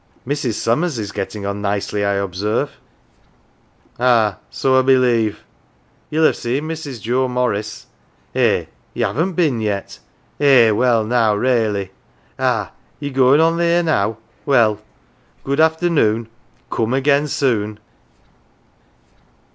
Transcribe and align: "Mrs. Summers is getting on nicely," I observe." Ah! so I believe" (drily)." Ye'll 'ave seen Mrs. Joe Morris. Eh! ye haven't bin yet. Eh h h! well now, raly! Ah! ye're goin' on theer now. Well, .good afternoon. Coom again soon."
"Mrs. 0.27 0.53
Summers 0.55 0.97
is 0.97 1.11
getting 1.11 1.45
on 1.45 1.61
nicely," 1.61 2.03
I 2.03 2.13
observe." 2.13 2.71
Ah! 3.99 4.39
so 4.49 4.79
I 4.79 4.81
believe" 4.81 5.33
(drily)." 5.35 5.43
Ye'll 6.09 6.23
'ave 6.23 6.33
seen 6.33 6.63
Mrs. 6.63 7.01
Joe 7.03 7.27
Morris. 7.27 7.85
Eh! 8.33 8.65
ye 8.95 9.03
haven't 9.03 9.33
bin 9.33 9.61
yet. 9.61 9.99
Eh 10.39 10.45
h 10.45 10.69
h! 10.69 10.73
well 10.73 11.03
now, 11.05 11.35
raly! 11.35 11.91
Ah! 12.39 12.71
ye're 12.99 13.13
goin' 13.13 13.39
on 13.39 13.57
theer 13.59 13.83
now. 13.83 14.17
Well, 14.43 14.81
.good 15.43 15.59
afternoon. 15.59 16.29
Coom 16.71 16.95
again 16.95 17.27
soon." 17.27 17.77